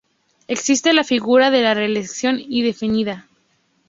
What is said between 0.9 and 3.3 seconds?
la figura de la reelección indefinida.